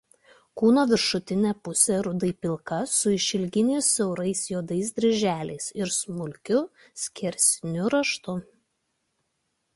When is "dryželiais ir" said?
5.01-5.95